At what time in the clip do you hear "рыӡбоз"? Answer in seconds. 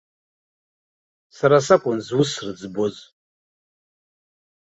2.45-2.95